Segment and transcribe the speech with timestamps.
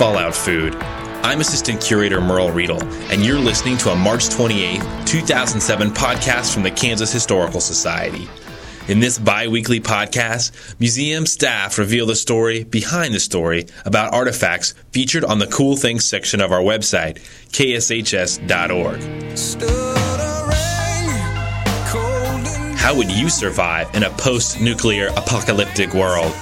[0.00, 0.74] episode 25 Fallout Food.
[1.22, 6.62] I'm Assistant Curator Merle Riedel, and you're listening to a March 28, 2007 podcast from
[6.62, 8.28] the Kansas Historical Society.
[8.88, 14.74] In this bi weekly podcast, museum staff reveal the story behind the story about artifacts
[14.90, 17.18] featured on the Cool Things section of our website,
[17.52, 19.00] kshs.org.
[22.78, 26.32] How would you survive in a post nuclear apocalyptic world?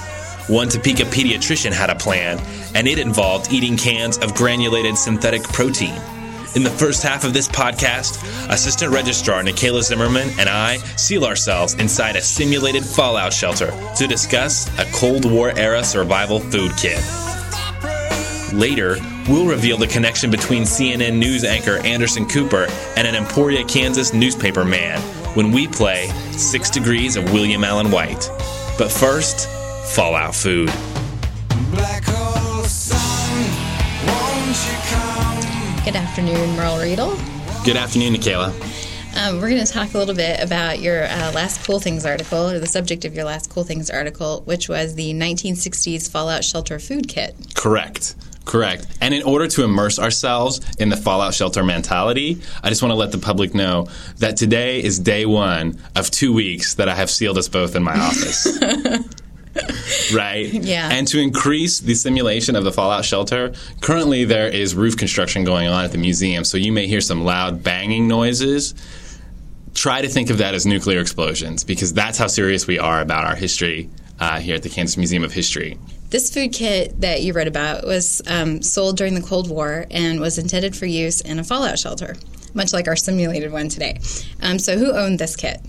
[0.49, 2.39] One Topeka pediatrician had a plan,
[2.73, 5.93] and it involved eating cans of granulated synthetic protein.
[6.55, 8.17] In the first half of this podcast,
[8.49, 14.67] Assistant Registrar Nikayla Zimmerman and I seal ourselves inside a simulated fallout shelter to discuss
[14.79, 16.97] a Cold War era survival food kit.
[18.51, 22.65] Later, we'll reveal the connection between CNN news anchor Anderson Cooper
[22.97, 24.99] and an Emporia, Kansas newspaper man
[25.35, 28.31] when we play Six Degrees of William Allen White.
[28.79, 29.47] But first,
[29.93, 30.67] Fallout Food.
[35.83, 37.17] Good afternoon, Merle Riedel.
[37.65, 38.53] Good afternoon, Nikayla.
[39.17, 42.49] Um, we're going to talk a little bit about your uh, last Cool Things article,
[42.49, 46.77] or the subject of your last Cool Things article, which was the 1960s Fallout Shelter
[46.77, 47.35] Food Kit.
[47.55, 48.15] Correct.
[48.45, 48.85] Correct.
[49.01, 52.95] And in order to immerse ourselves in the Fallout Shelter mentality, I just want to
[52.95, 57.09] let the public know that today is day one of two weeks that I have
[57.09, 58.59] sealed us both in my office.
[60.13, 60.45] right?
[60.47, 60.89] Yeah.
[60.89, 65.67] And to increase the simulation of the fallout shelter, currently there is roof construction going
[65.67, 68.73] on at the museum, so you may hear some loud banging noises.
[69.73, 73.25] Try to think of that as nuclear explosions because that's how serious we are about
[73.25, 75.77] our history uh, here at the Kansas Museum of History.
[76.09, 80.19] This food kit that you read about was um, sold during the Cold War and
[80.19, 82.15] was intended for use in a fallout shelter,
[82.53, 83.99] much like our simulated one today.
[84.41, 85.59] Um, so, who owned this kit?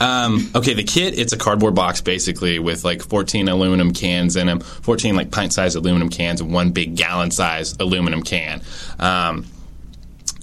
[0.00, 4.46] Um, okay, the kit, it's a cardboard box basically with like 14 aluminum cans in
[4.46, 8.62] them, 14 like pint sized aluminum cans and one big gallon sized aluminum can.
[8.98, 9.46] Um,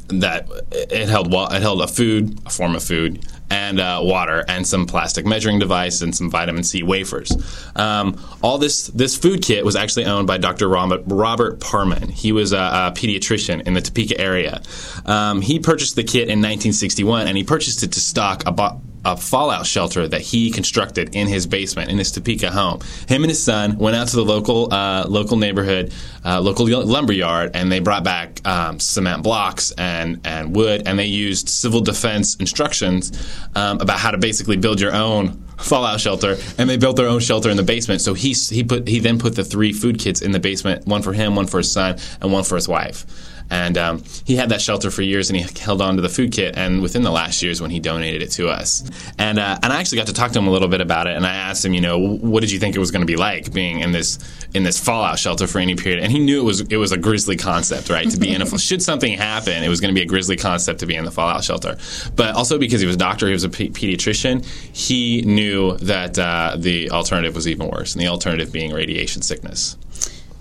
[0.10, 4.68] that it held it held a food, a form of food, and uh, water, and
[4.68, 7.32] some plastic measuring device, and some vitamin C wafers.
[7.76, 10.68] Um, all this this food kit was actually owned by Dr.
[10.68, 12.10] Robert, Robert Parman.
[12.10, 14.62] He was a, a pediatrician in the Topeka area.
[15.06, 19.16] Um, he purchased the kit in 1961, and he purchased it to stock about a
[19.16, 22.82] fallout shelter that he constructed in his basement in his Topeka home.
[23.08, 25.94] Him and his son went out to the local uh, local neighborhood,
[26.28, 31.00] uh, local lumber yard, and they brought back um, cement blocks and and wood, and
[31.00, 33.12] they used civil defense instructions
[33.56, 37.22] um, about how to basically build your own fallout shelter, and they built their own
[37.22, 38.02] shelter in the basement.
[38.02, 41.02] So he he put he then put the three food kits in the basement, one
[41.02, 43.06] for him, one for his son, and one for his wife.
[43.50, 46.34] And um, he had that shelter for years, and he held on to the food
[46.34, 46.58] kit.
[46.58, 49.80] And within the last years, when he donated it to us, and uh, and I
[49.80, 51.16] actually got to talk to him a little bit about it.
[51.16, 53.16] And I asked him, you know, what did you think it was going to be
[53.16, 54.20] like being in this
[54.54, 56.04] in this fallout shelter for any period?
[56.04, 58.10] And he knew it was it was a grisly concept, right?
[58.10, 60.80] To be in a should something happen, it was going to be a grisly concept
[60.82, 61.78] to be in the fallout shelter.
[62.16, 64.46] But also because he was a doctor, he was a p- pediatrician,
[64.76, 69.78] he knew that uh, the alternative was even worse, and the alternative being radiation sickness.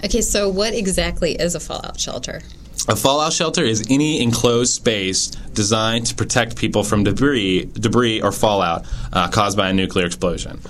[0.05, 2.43] Okay, so what exactly is a fallout shelter?
[2.89, 8.31] A fallout shelter is any enclosed space designed to protect people from debris, debris or
[8.31, 10.61] fallout uh, caused by a nuclear explosion.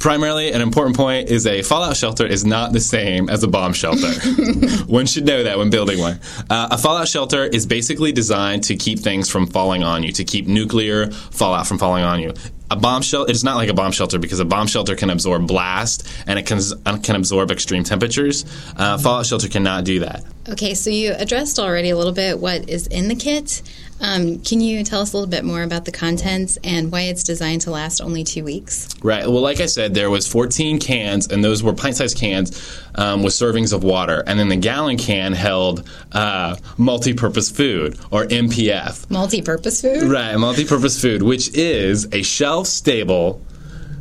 [0.00, 3.74] Primarily, an important point is a fallout shelter is not the same as a bomb
[3.74, 4.10] shelter.
[4.86, 6.18] one should know that when building one.
[6.48, 10.24] Uh, a fallout shelter is basically designed to keep things from falling on you, to
[10.24, 12.32] keep nuclear fallout from falling on you
[12.70, 15.46] a bomb shelter it's not like a bomb shelter because a bomb shelter can absorb
[15.46, 16.60] blast and it can,
[17.02, 18.44] can absorb extreme temperatures
[18.76, 22.68] uh, fallout shelter cannot do that okay so you addressed already a little bit what
[22.68, 23.62] is in the kit.
[24.02, 27.22] Um, can you tell us a little bit more about the contents and why it's
[27.22, 28.88] designed to last only two weeks?
[29.02, 29.26] Right.
[29.26, 33.34] Well like i said there was 14 cans and those were pint-sized cans um, with
[33.34, 34.24] servings of water.
[34.26, 40.02] And then the gallon can held uh, multi-purpose food or mpf multi-purpose food?
[40.04, 43.42] Right multi-purpose food which is a shelf stable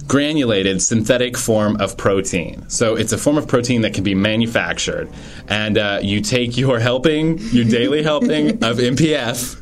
[0.09, 2.67] granulated synthetic form of protein.
[2.67, 5.07] So it's a form of protein that can be manufactured.
[5.47, 9.55] And uh, you take your helping, your daily helping of MPF,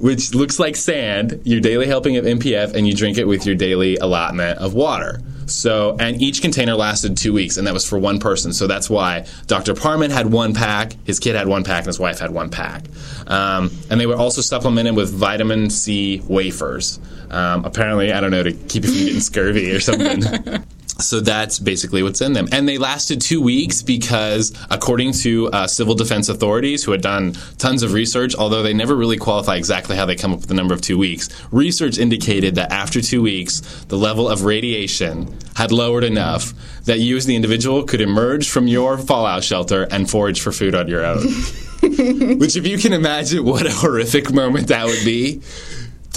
[0.00, 3.56] which looks like sand, your daily helping of MPF, and you drink it with your
[3.56, 5.20] daily allotment of water.
[5.52, 8.52] So, and each container lasted two weeks, and that was for one person.
[8.52, 9.74] So that's why Dr.
[9.74, 12.84] Parman had one pack, his kid had one pack, and his wife had one pack.
[13.26, 16.98] Um, and they were also supplemented with vitamin C wafers.
[17.30, 20.22] Um, apparently, I don't know, to keep you from getting scurvy or something.
[21.02, 22.48] So that's basically what's in them.
[22.52, 27.34] And they lasted two weeks because, according to uh, civil defense authorities who had done
[27.58, 30.54] tons of research, although they never really qualify exactly how they come up with the
[30.54, 35.72] number of two weeks, research indicated that after two weeks, the level of radiation had
[35.72, 36.52] lowered enough
[36.84, 40.74] that you as the individual could emerge from your fallout shelter and forage for food
[40.74, 41.22] on your own.
[41.82, 45.42] Which, if you can imagine what a horrific moment that would be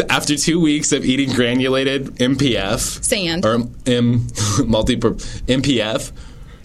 [0.10, 3.46] after two weeks of eating granulated MPF Sand.
[3.46, 4.28] or M
[4.66, 6.12] multi MPF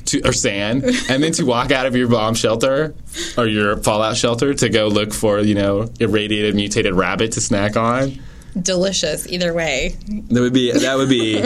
[0.07, 2.95] to, or sand, and then to walk out of your bomb shelter
[3.37, 7.77] or your fallout shelter to go look for you know irradiated mutated rabbit to snack
[7.77, 8.19] on.
[8.61, 9.97] Delicious either way.
[10.09, 11.39] That would be that would be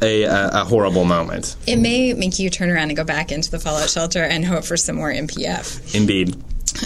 [0.00, 1.56] a, a, a horrible moment.
[1.66, 4.64] It may make you turn around and go back into the fallout shelter and hope
[4.64, 5.94] for some more MPF.
[5.96, 6.40] Indeed.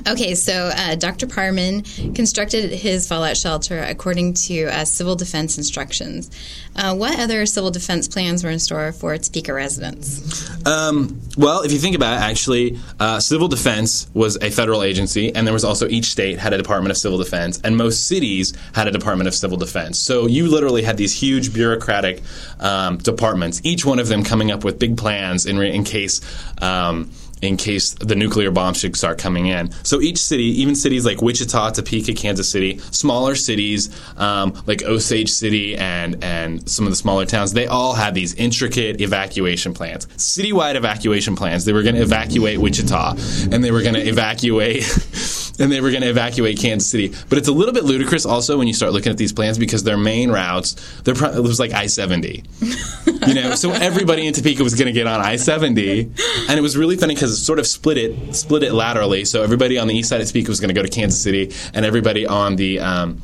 [0.09, 1.27] Okay, so uh, Dr.
[1.27, 1.83] Parman
[2.15, 6.31] constructed his fallout shelter according to uh, civil defense instructions.
[6.75, 10.49] Uh, what other civil defense plans were in store for Topeka residents?
[10.67, 15.35] Um, well, if you think about it, actually, uh, civil defense was a federal agency,
[15.35, 18.55] and there was also each state had a Department of Civil Defense, and most cities
[18.75, 19.99] had a Department of Civil Defense.
[19.99, 22.23] So you literally had these huge bureaucratic
[22.59, 26.21] um, departments, each one of them coming up with big plans in, in case.
[26.61, 27.11] Um,
[27.43, 29.71] in case the nuclear bombs should start coming in.
[29.85, 35.31] So each city, even cities like Wichita, Topeka, Kansas City, smaller cities um, like Osage
[35.31, 40.07] City and and some of the smaller towns, they all had these intricate evacuation plans,
[40.17, 41.65] citywide evacuation plans.
[41.65, 43.17] They were going to evacuate Wichita,
[43.51, 44.85] and they were going to evacuate.
[45.63, 48.59] and they were going to evacuate Kansas City, but it's a little bit ludicrous also
[48.59, 51.61] when you start looking at these plans because their main routes, they're pro- it was
[51.61, 52.45] like I seventy,
[53.27, 53.55] you know.
[53.55, 56.01] So everybody in Topeka was going to get on I seventy,
[56.49, 59.25] and it was really funny because it sort of split it split it laterally.
[59.25, 61.53] So everybody on the east side of Topeka was going to go to Kansas City,
[61.73, 63.23] and everybody on the um,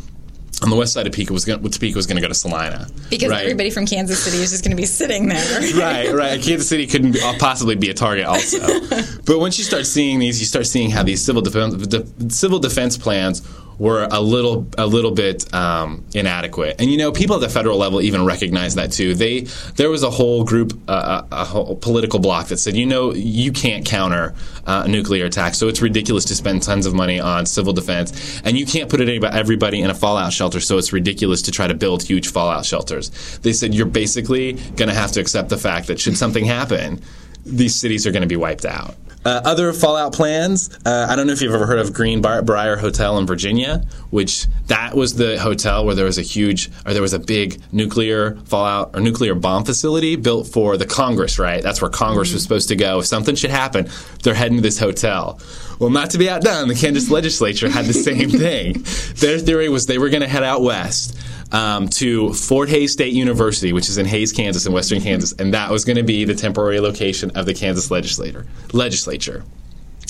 [0.63, 2.89] on the west side of Topeka was going Topeka was going to go to Salina
[3.11, 3.43] Because right?
[3.43, 5.61] everybody from Kansas City is just going to be sitting there.
[5.77, 6.43] right, right.
[6.43, 8.59] Kansas City couldn't be, possibly be a target, also.
[9.25, 12.59] but once you start seeing these, you start seeing how these civil defense de- civil
[12.59, 13.47] defense plans
[13.79, 16.81] were a little a little bit um, inadequate.
[16.81, 19.15] And you know, people at the federal level even recognize that too.
[19.15, 19.41] They
[19.77, 23.53] there was a whole group, uh, a whole political bloc that said, you know, you
[23.53, 24.35] can't counter
[24.67, 28.41] uh, a nuclear attack, so it's ridiculous to spend tons of money on civil defense,
[28.45, 31.75] and you can't put everybody in a fallout shelter, so it's ridiculous to try to
[31.75, 33.39] build huge fallout shelters.
[33.39, 37.01] They said you're basically going to have to accept the fact that should something happen,
[37.47, 38.97] these cities are going to be wiped out.
[39.25, 40.71] Uh, other fallout plans.
[40.87, 43.85] Uh, I don't know if you've ever heard of Green Bar- Brier Hotel in Virginia,
[44.11, 47.61] which that was the hotel where there was a huge or there was a big
[47.73, 51.39] nuclear fallout or nuclear bomb facility built for the Congress.
[51.39, 53.01] Right, that's where Congress was supposed to go.
[53.01, 53.89] If something should happen,
[54.23, 55.41] they're heading to this hotel.
[55.79, 58.85] Well, not to be outdone, the Kansas legislature had the same thing.
[59.17, 61.19] Their theory was they were going to head out west.
[61.51, 65.55] Um, to Fort Hays State University, which is in Hays, Kansas, in western Kansas, and
[65.55, 69.45] that was going to be the temporary location of the Kansas legislator legislature.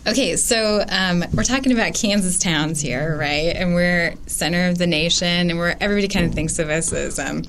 [0.07, 3.55] Okay, so um, we're talking about Kansas towns here, right?
[3.55, 7.19] And we're center of the nation, and we're everybody kind of thinks of us as,
[7.19, 7.43] um,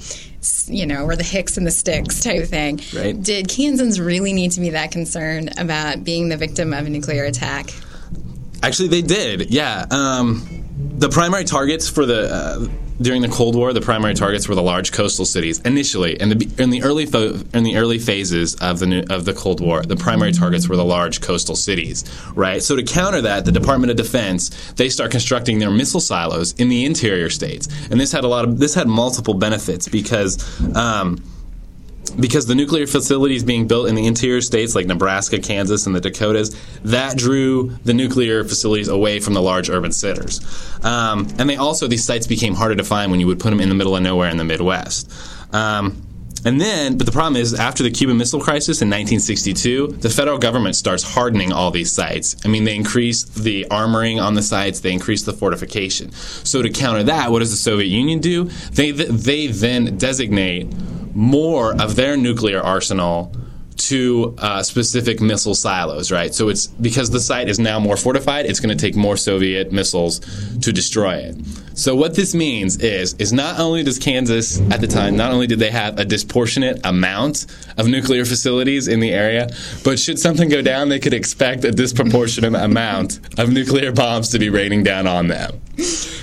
[0.68, 2.82] you know, we're the Hicks and the Sticks type thing.
[2.94, 3.22] Right.
[3.22, 7.24] Did Kansans really need to be that concerned about being the victim of a nuclear
[7.24, 7.72] attack?
[8.62, 9.50] Actually, they did.
[9.52, 9.86] Yeah.
[9.90, 10.66] Um,
[10.98, 12.68] the primary targets for the uh,
[13.02, 15.60] during the Cold War, the primary targets were the large coastal cities.
[15.62, 19.34] Initially, in the in the early in the early phases of the new, of the
[19.34, 22.04] Cold War, the primary targets were the large coastal cities.
[22.36, 22.62] Right.
[22.62, 26.70] So to counter that, the Department of Defense they start constructing their missile silos in
[26.70, 30.38] the interior states, and this had a lot of this had multiple benefits because.
[30.76, 31.24] Um,
[32.12, 36.02] because the nuclear facilities being built in the interior states like Nebraska, Kansas, and the
[36.02, 40.42] Dakotas, that drew the nuclear facilities away from the large urban centers.
[40.84, 43.60] Um, and they also, these sites became harder to find when you would put them
[43.60, 45.12] in the middle of nowhere in the Midwest.
[45.54, 46.06] Um,
[46.46, 50.38] and then, but the problem is, after the Cuban Missile Crisis in 1962, the federal
[50.38, 52.36] government starts hardening all these sites.
[52.46, 56.12] I mean, they increase the armoring on the sites, they increase the fortification.
[56.12, 58.46] So to counter that, what does the Soviet Union do?
[58.72, 60.68] They they then designate
[61.16, 63.34] more of their nuclear arsenal
[63.80, 66.34] to uh, specific missile silos, right?
[66.34, 69.72] So it's because the site is now more fortified, it's going to take more Soviet
[69.72, 70.20] missiles
[70.60, 71.38] to destroy it.
[71.76, 75.48] So what this means is is not only does Kansas at the time not only
[75.48, 77.46] did they have a disproportionate amount
[77.78, 79.48] of nuclear facilities in the area,
[79.84, 84.40] but should something go down, they could expect a disproportionate amount of nuclear bombs to
[84.40, 85.62] be raining down on them.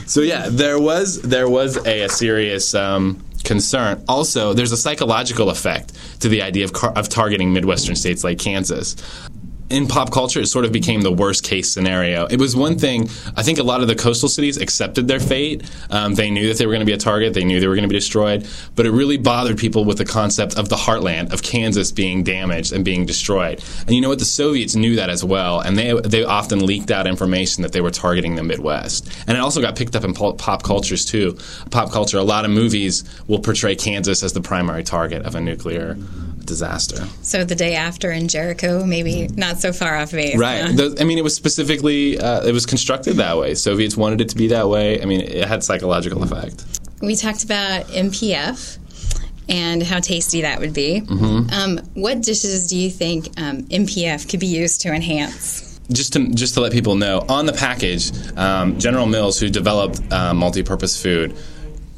[0.06, 4.02] So yeah, there was there was a, a serious um, concern.
[4.08, 8.38] Also, there's a psychological effect to the idea of, car- of targeting Midwestern states like
[8.38, 8.96] Kansas.
[9.70, 12.26] In pop culture, it sort of became the worst case scenario.
[12.26, 15.68] It was one thing, I think a lot of the coastal cities accepted their fate.
[15.90, 17.74] Um, they knew that they were going to be a target, they knew they were
[17.74, 21.32] going to be destroyed, but it really bothered people with the concept of the heartland
[21.32, 23.62] of Kansas being damaged and being destroyed.
[23.80, 24.18] And you know what?
[24.18, 27.80] The Soviets knew that as well, and they, they often leaked out information that they
[27.80, 29.08] were targeting the Midwest.
[29.26, 31.36] And it also got picked up in pop cultures too.
[31.70, 35.40] Pop culture, a lot of movies will portray Kansas as the primary target of a
[35.40, 35.96] nuclear
[36.46, 37.06] disaster.
[37.22, 40.36] So the day after in Jericho, maybe not so far off base.
[40.36, 40.62] Right.
[40.62, 40.94] Huh?
[40.98, 43.54] I mean, it was specifically uh, it was constructed that way.
[43.54, 45.02] Soviets wanted it to be that way.
[45.02, 46.64] I mean, it had psychological effect.
[47.02, 48.78] We talked about MPF
[49.48, 51.02] and how tasty that would be.
[51.02, 51.52] Mm-hmm.
[51.52, 55.66] Um, what dishes do you think um, MPF could be used to enhance?
[55.90, 60.00] just to just to let people know, on the package, um, General Mills, who developed
[60.12, 61.36] uh, multi-purpose food,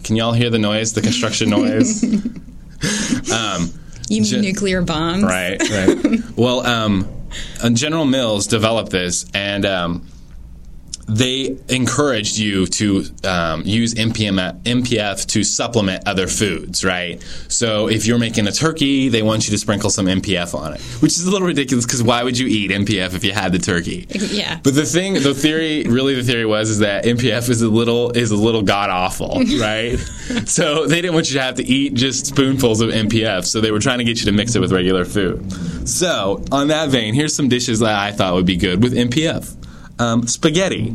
[0.04, 2.02] can y'all hear the noise, the construction noise?
[3.32, 3.72] um,
[4.08, 5.24] you mean nuclear bombs?
[5.24, 6.20] Right, right.
[6.36, 7.08] well, um,
[7.74, 10.06] General Mills developed this, and um,
[11.08, 17.20] they encouraged you to um, use MPM, MPF to supplement other foods, right?
[17.48, 20.80] So if you're making a turkey, they want you to sprinkle some MPF on it,
[21.00, 23.58] which is a little ridiculous because why would you eat MPF if you had the
[23.58, 24.06] turkey?
[24.28, 24.60] Yeah.
[24.62, 28.10] But the thing, the theory, really, the theory was is that MPF is a little
[28.10, 29.96] is a little god awful, right?
[30.44, 33.70] so they didn't want you to have to eat just spoonfuls of MPF, so they
[33.70, 35.50] were trying to get you to mix it with regular food.
[35.88, 39.56] So on that vein, here's some dishes that I thought would be good with MPF
[39.98, 40.88] um, spaghetti.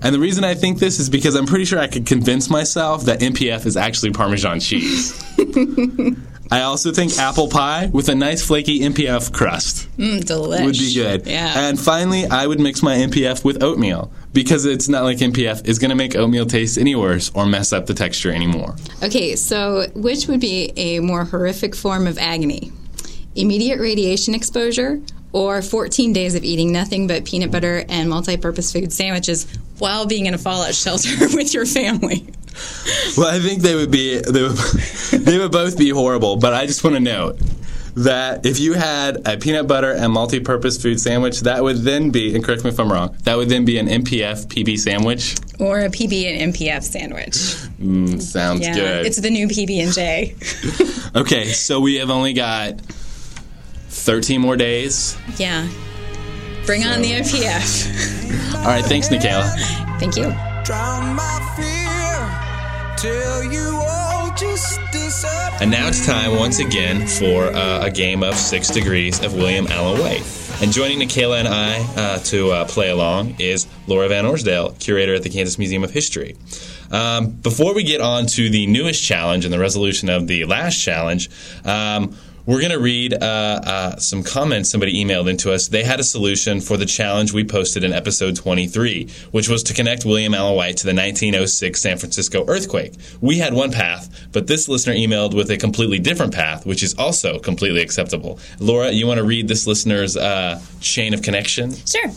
[0.00, 3.04] And the reason I think this is because I'm pretty sure I could convince myself
[3.04, 5.12] that MPF is actually Parmesan cheese.
[6.50, 10.64] I also think apple pie with a nice flaky MPF crust mm, delish.
[10.64, 11.26] would be good.
[11.26, 11.68] Yeah.
[11.68, 15.78] And finally, I would mix my MPF with oatmeal because it's not like MPF is
[15.78, 18.76] going to make oatmeal taste any worse or mess up the texture anymore.
[19.02, 22.72] Okay, so which would be a more horrific form of agony?
[23.34, 28.92] Immediate radiation exposure or 14 days of eating nothing but peanut butter and multi-purpose food
[28.92, 29.46] sandwiches
[29.78, 32.26] while being in a fallout shelter with your family.
[33.16, 34.56] Well, I think they would be they would,
[35.12, 37.38] they would both be horrible, but I just want to note
[37.94, 42.34] that if you had a peanut butter and multi-purpose food sandwich, that would then be,
[42.34, 45.80] and correct me if I'm wrong, that would then be an MPF PB sandwich or
[45.80, 47.34] a PB and MPF sandwich.
[47.80, 49.06] Mm, sounds yeah, good.
[49.06, 50.36] It's the new PB and J.
[51.20, 52.74] okay, so we have only got
[54.08, 55.18] 13 more days.
[55.36, 55.68] Yeah.
[56.64, 56.88] Bring so.
[56.88, 58.54] on the MPF.
[58.60, 59.50] All right, thanks, Nikayla.
[60.00, 60.24] Thank you.
[65.60, 69.66] And now it's time once again for uh, a game of Six Degrees of William
[69.66, 70.22] Allen White.
[70.62, 75.16] And joining Nikayla and I uh, to uh, play along is Laura Van Orsdale, curator
[75.16, 76.34] at the Kansas Museum of History.
[76.90, 80.82] Um, before we get on to the newest challenge and the resolution of the last
[80.82, 81.28] challenge,
[81.66, 82.16] um,
[82.48, 85.68] we're going to read uh, uh, some comments somebody emailed into us.
[85.68, 89.74] They had a solution for the challenge we posted in episode 23, which was to
[89.74, 92.94] connect William Allen White to the 1906 San Francisco earthquake.
[93.20, 96.94] We had one path, but this listener emailed with a completely different path, which is
[96.94, 98.40] also completely acceptable.
[98.60, 101.74] Laura, you want to read this listener's uh, chain of connection?
[101.84, 102.10] Sure.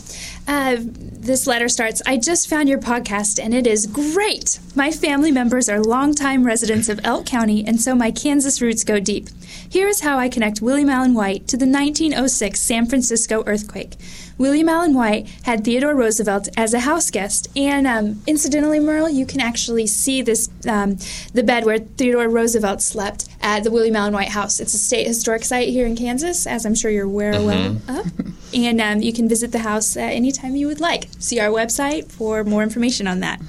[0.46, 4.58] Uh, this letter starts I just found your podcast and it is great.
[4.74, 8.98] My family members are longtime residents of Elk County, and so my Kansas roots go
[8.98, 9.28] deep.
[9.68, 13.94] Here is how I connect William Allen White to the 1906 San Francisco earthquake.
[14.38, 19.26] William Allen White had Theodore Roosevelt as a house guest, and um, incidentally, Merle, you
[19.26, 20.96] can actually see this um,
[21.32, 24.58] the bed where Theodore Roosevelt slept at the William Allen White House.
[24.58, 27.86] It's a state historic site here in Kansas, as I'm sure you're aware mm-hmm.
[27.86, 31.08] well of, and um, you can visit the house at any time you would like.
[31.18, 33.40] See our website for more information on that.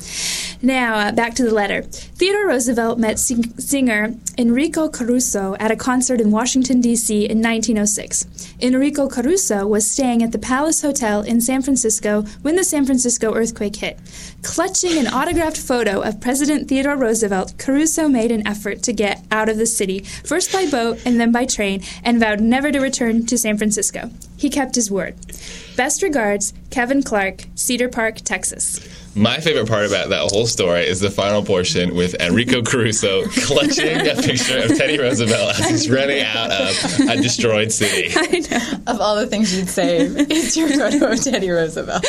[0.61, 1.81] Now, uh, back to the letter.
[1.81, 7.25] Theodore Roosevelt met sing- singer Enrico Caruso at a concert in Washington, D.C.
[7.25, 8.55] in 1906.
[8.61, 13.33] Enrico Caruso was staying at the Palace Hotel in San Francisco when the San Francisco
[13.35, 13.99] earthquake hit.
[14.41, 19.49] Clutching an autographed photo of President Theodore Roosevelt, Caruso made an effort to get out
[19.49, 23.25] of the city, first by boat and then by train, and vowed never to return
[23.25, 24.09] to San Francisco.
[24.43, 25.15] He kept his word.
[25.77, 28.77] Best regards, Kevin Clark, Cedar Park, Texas.
[29.15, 34.07] My favorite part about that whole story is the final portion with Enrico Caruso clutching
[34.07, 38.11] a picture of Teddy Roosevelt as he's running out of a destroyed city.
[38.15, 38.91] I know.
[38.91, 42.03] Of all the things you'd save, it's your photo of Teddy Roosevelt.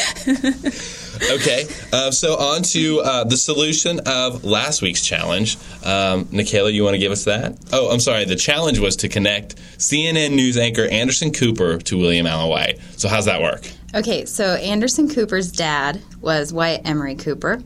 [1.30, 5.56] okay, uh, so on to uh, the solution of last week's challenge.
[5.84, 7.58] Um, Nikayla, you want to give us that?
[7.70, 8.24] Oh, I'm sorry.
[8.24, 12.78] The challenge was to connect CNN news anchor Anderson Cooper to William Allen White.
[12.96, 13.70] So how's that work?
[13.94, 17.62] Okay, so Anderson Cooper's dad was Wyatt Emery Cooper.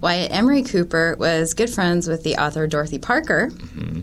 [0.00, 3.50] Wyatt Emery Cooper was good friends with the author Dorothy Parker.
[3.52, 4.00] Mm-hmm.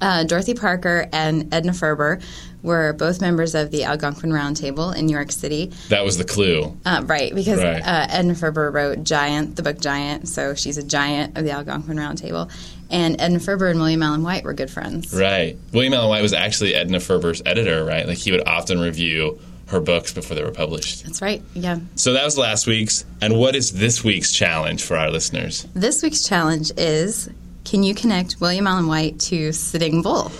[0.00, 2.20] Uh, Dorothy Parker and Edna Ferber
[2.62, 5.72] were both members of the Algonquin Round Table in New York City.
[5.88, 6.76] That was the clue.
[6.84, 7.80] Uh, right, because Right.
[7.80, 11.96] Uh, Edna Ferber wrote Giant, the book Giant, so she's a giant of the Algonquin
[11.96, 12.50] Round Table.
[12.90, 15.12] And Edna Ferber and William Allen White were good friends.
[15.12, 15.56] Right.
[15.72, 18.06] William Allen White was actually Edna Ferber's editor, right?
[18.06, 21.04] Like he would often review her books before they were published.
[21.04, 21.78] That's right, yeah.
[21.96, 23.04] So that was last week's.
[23.20, 25.66] And what is this week's challenge for our listeners?
[25.74, 27.28] This week's challenge is
[27.64, 30.30] can you connect William Allen White to Sitting Bull?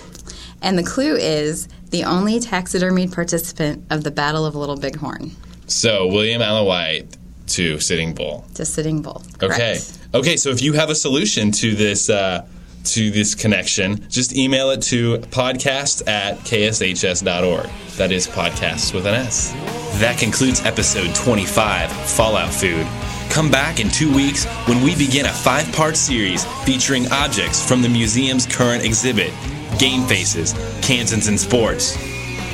[0.62, 5.32] And the clue is the only taxidermied participant of the Battle of Little Bighorn
[5.66, 7.16] So William Allen White
[7.48, 8.44] to Sitting Bull.
[8.54, 9.22] to Sitting Bull.
[9.42, 9.78] Okay.
[10.14, 10.36] Okay.
[10.36, 12.46] So if you have a solution to this uh,
[12.86, 17.68] to this connection, just email it to podcast at kshs.org.
[17.96, 19.52] That is podcasts with an S.
[20.00, 22.86] That concludes episode 25, Fallout Food.
[23.30, 27.82] Come back in two weeks when we begin a five part series featuring objects from
[27.82, 29.32] the museum's current exhibit
[29.78, 31.96] Game Faces, Kansans in Sports.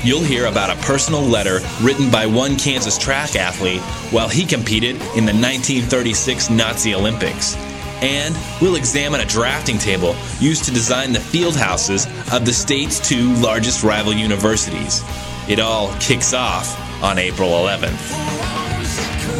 [0.05, 4.97] You'll hear about a personal letter written by one Kansas track athlete while he competed
[5.17, 7.55] in the 1936 Nazi Olympics.
[8.03, 12.99] And we'll examine a drafting table used to design the field houses of the state's
[12.99, 15.03] two largest rival universities.
[15.49, 18.33] It all kicks off on April 11th.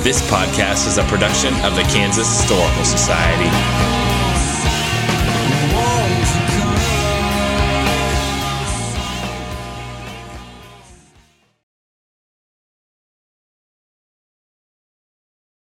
[0.05, 4.12] This podcast is a production of the Kansas Historical Society.